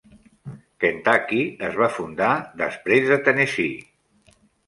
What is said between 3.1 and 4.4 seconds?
de Tennessee.